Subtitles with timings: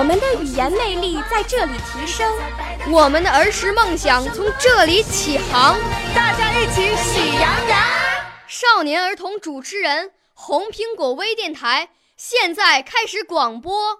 [0.00, 2.26] 我们的语言魅力在这里提升，
[2.90, 5.78] 我们的儿时梦想从这里起航。
[6.14, 7.78] 大家一起喜羊羊。
[8.48, 13.98] 少年儿童主持人，红苹果微电台现在开始广播。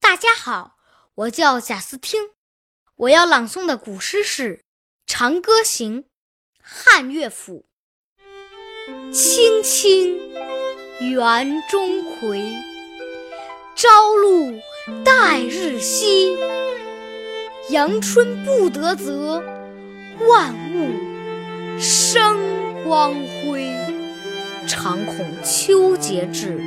[0.00, 0.78] 大家好，
[1.14, 2.30] 我叫贾思听，
[2.96, 4.56] 我要朗诵的古诗是
[5.06, 6.02] 《长歌行》，
[6.60, 7.69] 汉乐府。
[9.12, 10.16] 青青
[11.00, 12.42] 园中葵，
[13.74, 14.52] 朝露
[15.04, 16.36] 待日晞。
[17.70, 19.42] 阳春布德泽，
[20.28, 22.36] 万物生
[22.84, 23.66] 光辉。
[24.66, 26.60] 常恐秋节至，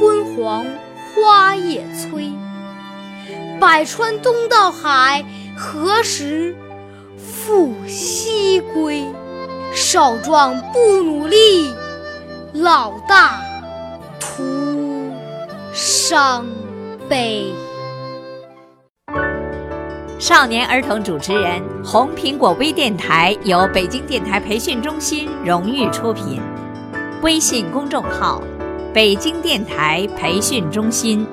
[0.00, 0.64] 焜黄
[1.14, 2.30] 花叶衰。
[3.60, 5.24] 百川东到海，
[5.56, 6.54] 何时
[9.96, 11.72] 少壮不努力，
[12.52, 13.40] 老大
[14.20, 15.10] 徒
[15.72, 16.46] 伤
[17.08, 17.46] 悲。
[20.18, 26.42] 少年儿童主持人，红苹果微电台由北京电台培训中心荣誉出品，
[27.22, 28.42] 微信公众号：
[28.92, 31.26] 北京电台培训中心。